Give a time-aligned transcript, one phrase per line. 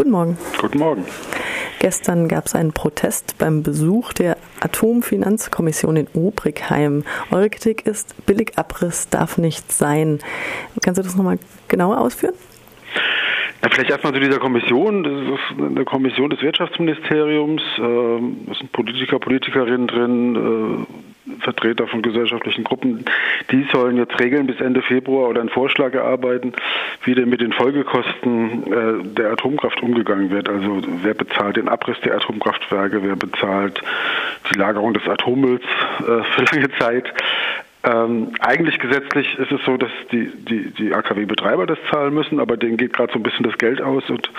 [0.00, 0.38] Guten Morgen.
[0.58, 1.04] Guten Morgen.
[1.78, 7.04] Gestern gab es einen Protest beim Besuch der Atomfinanzkommission in Obrigheim.
[7.30, 10.20] Eure Kritik ist, Billigabriss darf nicht sein.
[10.80, 12.32] Kannst du das nochmal genauer ausführen?
[13.62, 15.02] Ja, vielleicht erstmal zu dieser Kommission.
[15.02, 17.60] Das ist eine Kommission des Wirtschaftsministeriums.
[17.76, 20.99] Ähm, da sind Politiker, Politikerinnen drin, äh,
[21.40, 23.04] Vertreter von gesellschaftlichen Gruppen.
[23.50, 26.52] Die sollen jetzt regeln bis Ende Februar oder einen Vorschlag erarbeiten,
[27.04, 30.48] wie denn mit den Folgekosten äh, der Atomkraft umgegangen wird.
[30.48, 33.80] Also wer bezahlt den Abriss der Atomkraftwerke, wer bezahlt
[34.52, 35.64] die Lagerung des Atommülls
[36.00, 37.12] äh, für lange Zeit.
[37.82, 42.58] Ähm, eigentlich gesetzlich ist es so, dass die, die, die AKW-Betreiber das zahlen müssen, aber
[42.58, 44.30] denen geht gerade so ein bisschen das Geld aus und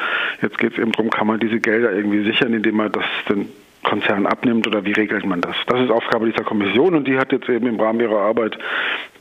[0.43, 3.49] jetzt geht es eben darum, kann man diese Gelder irgendwie sichern, indem man das den
[3.83, 5.55] Konzern abnimmt oder wie regelt man das?
[5.67, 8.57] Das ist Aufgabe dieser Kommission und die hat jetzt eben im Rahmen ihrer Arbeit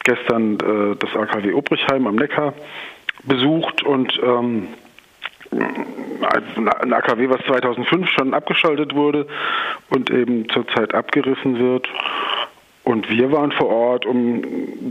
[0.04, 2.54] gestern äh, das AKW Obrichheim am Neckar
[3.24, 4.68] besucht und ähm,
[5.52, 9.26] ein AKW, was 2005 schon abgeschaltet wurde
[9.88, 11.88] und eben zurzeit abgerissen wird.
[12.90, 14.42] Und wir waren vor Ort, um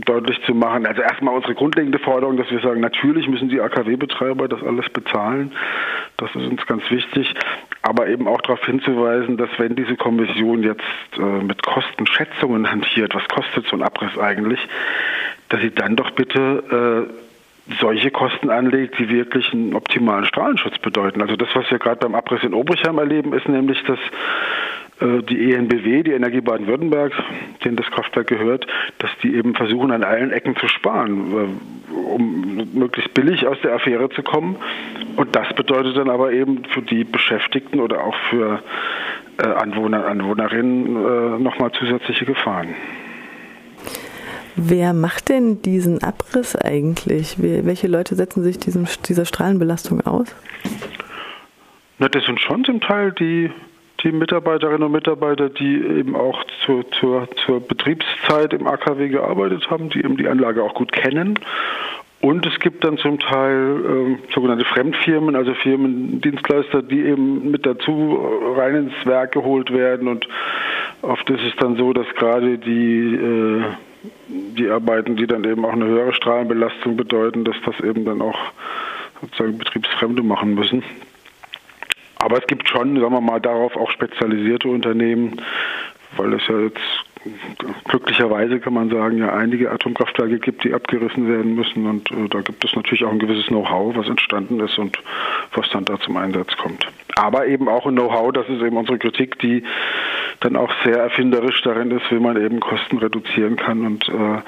[0.06, 4.48] deutlich zu machen, also erstmal unsere grundlegende Forderung, dass wir sagen, natürlich müssen die AKW-Betreiber
[4.48, 5.52] das alles bezahlen.
[6.16, 7.34] Das ist uns ganz wichtig.
[7.82, 10.80] Aber eben auch darauf hinzuweisen, dass wenn diese Kommission jetzt
[11.18, 14.60] äh, mit Kostenschätzungen hantiert, was kostet so ein Abriss eigentlich,
[15.50, 17.10] dass sie dann doch bitte
[17.68, 21.20] äh, solche Kosten anlegt, die wirklich einen optimalen Strahlenschutz bedeuten.
[21.20, 23.98] Also das, was wir gerade beim Abriss in Obrichheim erleben, ist nämlich, dass
[25.00, 27.12] die ENBW, die Energie Baden-Württemberg,
[27.64, 28.66] denen das Kraftwerk gehört,
[28.98, 33.74] dass die eben versuchen, an allen Ecken zu sparen, äh, um möglichst billig aus der
[33.74, 34.56] Affäre zu kommen.
[35.16, 38.62] Und das bedeutet dann aber eben für die Beschäftigten oder auch für
[39.38, 42.74] äh, Anwohner, Anwohnerinnen nochmal zusätzliche Gefahren.
[44.56, 47.36] Wer macht denn diesen Abriss eigentlich?
[47.38, 50.34] Welche Leute setzen sich diesem, dieser Strahlenbelastung aus?
[51.98, 53.50] Na, das sind schon zum Teil die
[54.02, 59.90] die Mitarbeiterinnen und Mitarbeiter, die eben auch zur, zur, zur Betriebszeit im AKW gearbeitet haben,
[59.90, 61.38] die eben die Anlage auch gut kennen.
[62.22, 67.64] Und es gibt dann zum Teil äh, sogenannte Fremdfirmen, also Firmen, Dienstleister, die eben mit
[67.64, 68.18] dazu
[68.56, 70.06] rein ins Werk geholt werden.
[70.06, 70.28] Und
[71.00, 73.62] oft ist es dann so, dass gerade die, äh,
[74.28, 78.38] die Arbeiten, die dann eben auch eine höhere Strahlenbelastung bedeuten, dass das eben dann auch
[79.22, 80.82] sozusagen Betriebsfremde machen müssen.
[82.20, 85.40] Aber es gibt schon, sagen wir mal, darauf auch spezialisierte Unternehmen,
[86.16, 86.80] weil es ja jetzt
[87.84, 92.40] glücklicherweise kann man sagen, ja einige Atomkraftwerke gibt, die abgerissen werden müssen und äh, da
[92.40, 94.98] gibt es natürlich auch ein gewisses Know-how, was entstanden ist und
[95.54, 96.86] was dann da zum Einsatz kommt.
[97.16, 99.62] Aber eben auch ein Know-how, das ist eben unsere Kritik, die
[100.40, 104.38] dann auch sehr erfinderisch darin ist, wie man eben Kosten reduzieren kann und äh,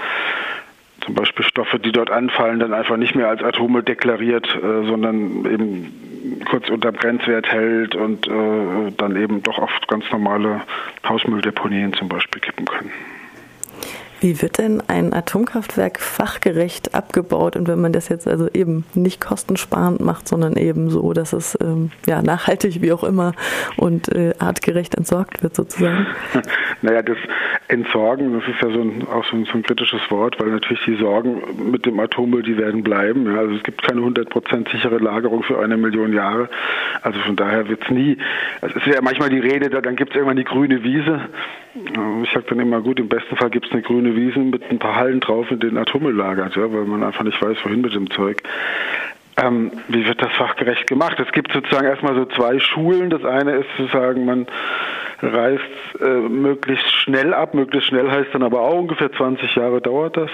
[1.04, 5.44] zum Beispiel Stoffe, die dort anfallen, dann einfach nicht mehr als Atome deklariert, äh, sondern
[5.46, 10.62] eben kurz unter Grenzwert hält und äh, dann eben doch auf ganz normale
[11.06, 12.90] Hausmülldeponien zum Beispiel kippen können.
[14.22, 19.20] Wie wird denn ein Atomkraftwerk fachgerecht abgebaut und wenn man das jetzt also eben nicht
[19.20, 23.32] kostensparend macht, sondern eben so, dass es ähm, ja nachhaltig wie auch immer
[23.76, 26.06] und äh, artgerecht entsorgt wird sozusagen?
[26.84, 27.16] Naja, das
[27.68, 30.82] Entsorgen, das ist ja so ein, auch so ein, so ein, kritisches Wort, weil natürlich
[30.84, 33.26] die Sorgen mit dem Atommüll, die werden bleiben.
[33.26, 33.38] Ja.
[33.38, 36.48] Also es gibt keine 100% sichere Lagerung für eine Million Jahre.
[37.02, 38.18] Also von daher wird es nie,
[38.62, 41.20] es ist ja manchmal die Rede, dann gibt es irgendwann die grüne Wiese.
[42.24, 44.78] Ich sage dann immer, gut, im besten Fall gibt es eine grüne Wiesen mit ein
[44.78, 47.94] paar Hallen drauf, in denen Atommüll lagert, ja, weil man einfach nicht weiß, wohin mit
[47.94, 48.42] dem Zeug.
[49.42, 51.18] Ähm, wie wird das fachgerecht gemacht?
[51.18, 53.10] Es gibt sozusagen erstmal so zwei Schulen.
[53.10, 54.46] Das eine ist zu sagen, man
[55.22, 57.54] reißt äh, möglichst schnell ab.
[57.54, 60.30] Möglichst schnell heißt dann aber auch ungefähr 20 Jahre dauert das.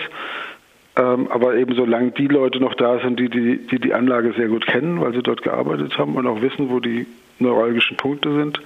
[0.96, 4.48] Ähm, aber eben solange die Leute noch da sind, die die, die die Anlage sehr
[4.48, 7.06] gut kennen, weil sie dort gearbeitet haben und auch wissen, wo die
[7.38, 8.60] neuralgischen Punkte sind.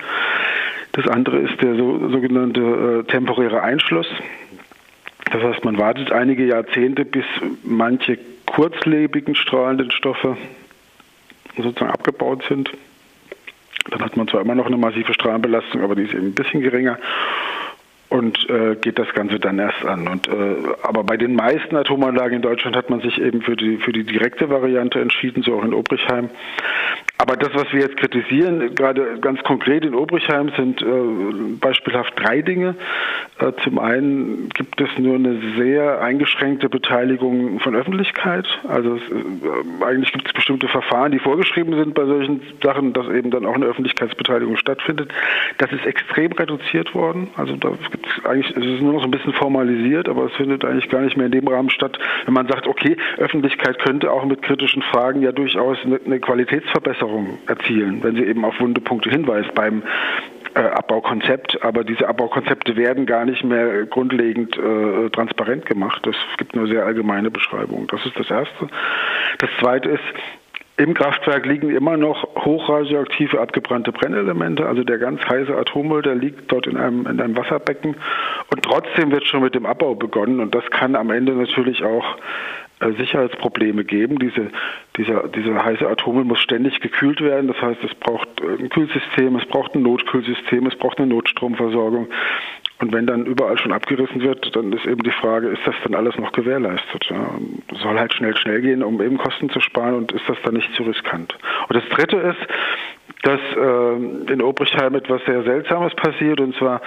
[0.92, 4.06] Das andere ist der so, sogenannte äh, temporäre Einschluss.
[5.32, 7.24] Das heißt, man wartet einige Jahrzehnte, bis
[7.62, 10.36] manche kurzlebigen strahlenden Stoffe
[11.56, 12.70] sozusagen abgebaut sind.
[13.90, 16.60] Dann hat man zwar immer noch eine massive Strahlenbelastung, aber die ist eben ein bisschen
[16.60, 16.98] geringer
[18.10, 20.06] und äh, geht das Ganze dann erst an.
[20.06, 23.78] Und, äh, aber bei den meisten Atomanlagen in Deutschland hat man sich eben für die,
[23.78, 26.28] für die direkte Variante entschieden, so auch in Obrichheim.
[27.22, 30.86] Aber das, was wir jetzt kritisieren, gerade ganz konkret in Obrichheim, sind äh,
[31.60, 32.74] beispielhaft drei Dinge.
[33.38, 38.48] Äh, zum einen gibt es nur eine sehr eingeschränkte Beteiligung von Öffentlichkeit.
[38.66, 43.06] Also es, äh, eigentlich gibt es bestimmte Verfahren, die vorgeschrieben sind bei solchen Sachen, dass
[43.06, 45.12] eben dann auch eine Öffentlichkeitsbeteiligung stattfindet.
[45.58, 47.28] Das ist extrem reduziert worden.
[47.36, 47.70] Also da
[48.18, 51.00] es eigentlich, es ist nur noch so ein bisschen formalisiert, aber es findet eigentlich gar
[51.00, 54.82] nicht mehr in dem Rahmen statt, wenn man sagt, okay, Öffentlichkeit könnte auch mit kritischen
[54.82, 59.82] Fragen ja durchaus eine, Qualitätsverbesserung erzielen, wenn sie eben auf wunde Punkte hinweist beim
[60.54, 66.06] äh, Abbaukonzept, aber diese Abbaukonzepte werden gar nicht mehr grundlegend äh, transparent gemacht.
[66.06, 67.86] Es gibt nur sehr allgemeine Beschreibungen.
[67.88, 68.68] Das ist das Erste.
[69.38, 70.02] Das Zweite ist,
[70.76, 76.50] im Kraftwerk liegen immer noch hochradioaktive abgebrannte Brennelemente, also der ganz heiße Atommüll, der liegt
[76.50, 77.96] dort in einem, in einem Wasserbecken
[78.50, 82.16] und trotzdem wird schon mit dem Abbau begonnen und das kann am Ende natürlich auch
[82.82, 84.18] äh, Sicherheitsprobleme geben.
[84.18, 84.50] Diese,
[84.96, 87.46] dieser, dieser heiße Atommüll muss ständig gekühlt werden.
[87.48, 92.08] Das heißt, es braucht ein Kühlsystem, es braucht ein Notkühlsystem, es braucht eine Notstromversorgung.
[92.82, 95.94] Und wenn dann überall schon abgerissen wird, dann ist eben die Frage, ist das dann
[95.94, 97.06] alles noch gewährleistet?
[97.08, 97.30] Ja?
[97.80, 100.74] Soll halt schnell, schnell gehen, um eben Kosten zu sparen und ist das dann nicht
[100.74, 101.32] zu riskant?
[101.68, 102.40] Und das Dritte ist,
[103.22, 106.40] dass äh, in Obrichheim etwas sehr Seltsames passiert.
[106.40, 106.80] Und zwar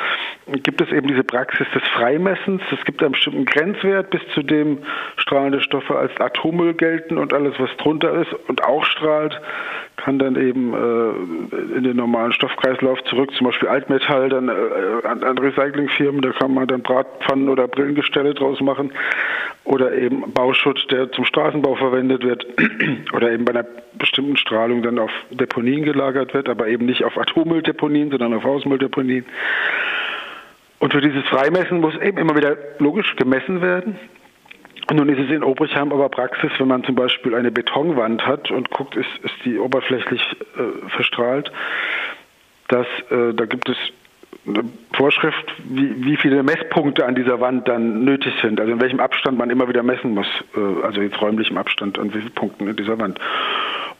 [0.48, 2.62] gibt es eben diese Praxis des Freimessens.
[2.72, 4.80] Es gibt einen bestimmten Grenzwert, bis zu dem
[5.16, 9.40] strahlende Stoffe als Atommüll gelten und alles, was drunter ist und auch strahlt,
[9.96, 15.24] kann dann eben äh, in den normalen Stoffkreislauf zurück, zum Beispiel Altmetall, dann äh, an,
[15.24, 18.92] an Recyclingfirmen, da kann man dann Bratpfannen oder Brillengestelle draus machen
[19.64, 22.46] oder eben Bauschutt, der zum Straßenbau verwendet wird
[23.14, 23.66] oder eben bei einer
[23.98, 29.26] bestimmten Strahlung dann auf Deponien gelagert wird, aber eben nicht auf Atommülldeponien, sondern auf Hausmülldeponien.
[30.80, 33.98] Und für dieses Freimessen muss eben immer wieder logisch gemessen werden.
[34.90, 38.52] Und nun ist es in Obrichheim aber Praxis, wenn man zum Beispiel eine Betonwand hat
[38.52, 40.22] und guckt, ist, ist die oberflächlich
[40.58, 41.52] äh, verstrahlt,
[42.68, 43.78] dass äh, da gibt es
[44.48, 44.64] eine
[44.94, 49.38] Vorschrift, wie, wie viele Messpunkte an dieser Wand dann nötig sind, also in welchem Abstand
[49.38, 52.76] man immer wieder messen muss, äh, also jetzt räumlichem Abstand an wie vielen Punkten in
[52.76, 53.20] dieser Wand.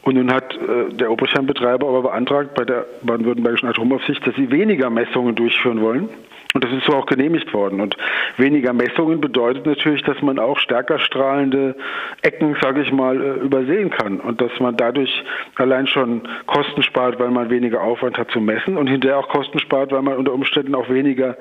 [0.06, 4.92] Und nun hat äh, der Obrichheim-Betreiber aber beantragt bei der baden-württembergischen Atomaufsicht, dass sie weniger
[4.92, 6.10] Messungen durchführen wollen.
[6.54, 7.82] Und das ist so auch genehmigt worden.
[7.82, 7.98] Und
[8.38, 11.76] weniger Messungen bedeutet natürlich, dass man auch stärker strahlende
[12.22, 14.22] Ecken, sage ich mal, äh, übersehen kann.
[14.22, 15.12] Und dass man dadurch
[15.56, 19.60] allein schon Kosten spart, weil man weniger Aufwand hat zu messen und hinterher auch Kosten
[19.60, 21.36] spart, weil man unter Umständen auch weniger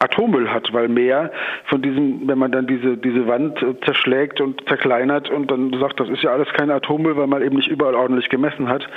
[0.00, 1.30] Atommüll hat, weil mehr
[1.66, 6.00] von diesem, wenn man dann diese, diese Wand äh, zerschlägt und zerkleinert und dann sagt,
[6.00, 8.88] das ist ja alles kein Atommüll, weil man eben nicht überall ordentlich gemessen hat,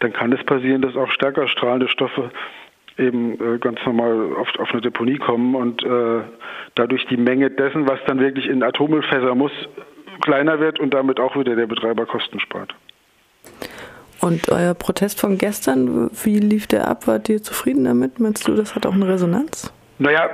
[0.00, 2.30] dann kann es passieren, dass auch stärker strahlende Stoffe
[2.96, 6.22] eben äh, ganz normal oft auf eine Deponie kommen und äh,
[6.74, 9.52] dadurch die Menge dessen, was dann wirklich in Atommüllfässer muss,
[10.22, 12.74] kleiner wird und damit auch wieder der Betreiber Kosten spart.
[14.22, 17.06] Und euer Protest von gestern, wie lief der ab?
[17.06, 18.18] Wart ihr zufrieden damit?
[18.18, 19.70] Meinst du, das hat auch eine Resonanz?
[19.98, 20.28] Naja,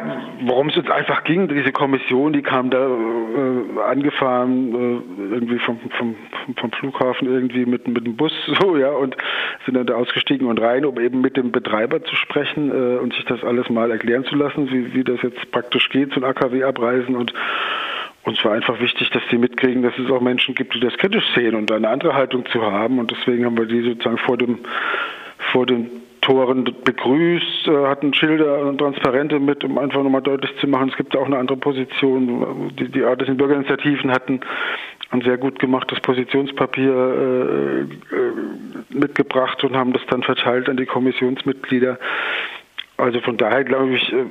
[0.44, 5.78] worum es uns einfach ging, diese Kommission, die kam da äh, angefahren, äh, irgendwie vom,
[5.96, 6.16] vom,
[6.56, 9.16] vom Flughafen irgendwie mit, mit dem Bus, so, ja, und
[9.64, 13.14] sind dann da ausgestiegen und rein, um eben mit dem Betreiber zu sprechen äh, und
[13.14, 16.24] sich das alles mal erklären zu lassen, wie, wie das jetzt praktisch geht, so ein
[16.24, 17.32] AKW abreisen und
[18.24, 21.24] uns war einfach wichtig, dass sie mitkriegen, dass es auch Menschen gibt, die das kritisch
[21.34, 23.00] sehen und eine andere Haltung zu haben.
[23.00, 24.60] Und deswegen haben wir die sozusagen vor dem,
[25.50, 25.90] vor dem
[26.22, 30.96] Toren begrüßt, äh, hatten Schilder und Transparente mit, um einfach nochmal deutlich zu machen, es
[30.96, 32.72] gibt auch eine andere Position.
[32.78, 34.40] Die, die örtlichen Bürgerinitiativen hatten
[35.10, 37.86] ein sehr gut gemachtes Positionspapier äh, äh,
[38.90, 41.98] mitgebracht und haben das dann verteilt an die Kommissionsmitglieder.
[42.96, 44.24] Also von daher glaube ich, äh,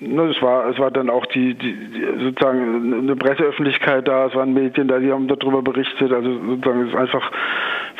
[0.00, 4.34] ne, es war es war dann auch die, die, die, sozusagen eine Presseöffentlichkeit da, es
[4.34, 6.12] waren Medien da, die haben darüber berichtet.
[6.12, 7.30] Also sozusagen es ist einfach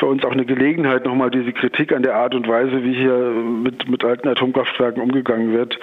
[0.02, 3.14] für uns auch eine Gelegenheit, nochmal diese Kritik an der Art und Weise, wie hier
[3.14, 5.78] mit, mit alten Atomkraftwerken umgegangen wird,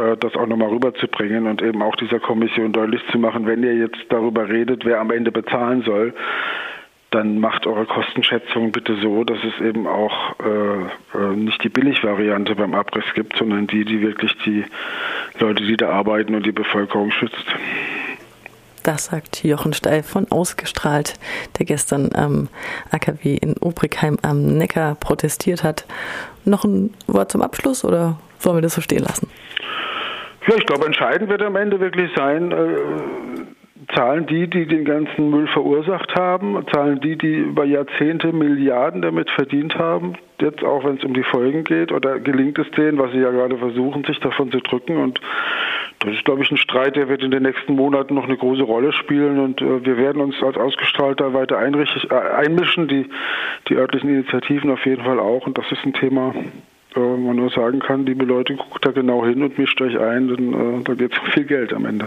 [0.00, 3.74] äh, das auch nochmal rüberzubringen und eben auch dieser Kommission deutlich zu machen, wenn ihr
[3.74, 6.14] jetzt darüber redet, wer am Ende bezahlen soll,
[7.10, 12.54] dann macht eure Kostenschätzung bitte so, dass es eben auch äh, äh nicht die Billigvariante
[12.54, 14.64] beim Abriss gibt, sondern die, die wirklich die
[15.40, 17.44] Leute, die da arbeiten und die Bevölkerung schützt.
[18.82, 21.14] Das sagt Jochen Steil von Ausgestrahlt,
[21.58, 22.48] der gestern am
[22.90, 25.86] AKW in Obrigheim am Neckar protestiert hat.
[26.44, 29.30] Noch ein Wort zum Abschluss oder sollen wir das so stehen lassen?
[30.48, 35.30] Ja, ich glaube, entscheidend wird am Ende wirklich sein, äh, zahlen die, die den ganzen
[35.30, 40.96] Müll verursacht haben, zahlen die, die über Jahrzehnte Milliarden damit verdient haben, jetzt auch wenn
[40.96, 44.18] es um die Folgen geht, oder gelingt es denen, was sie ja gerade versuchen, sich
[44.20, 45.20] davon zu drücken und
[46.04, 48.62] das ist, glaube ich, ein Streit, der wird in den nächsten Monaten noch eine große
[48.62, 53.08] Rolle spielen und äh, wir werden uns als Ausgestalter weiter äh, einmischen, die,
[53.68, 56.34] die örtlichen Initiativen auf jeden Fall auch und das ist ein Thema,
[56.96, 60.28] äh, man nur sagen kann, liebe Leute, guckt da genau hin und mischt euch ein,
[60.28, 62.00] denn äh, da geht es viel Geld am Ende.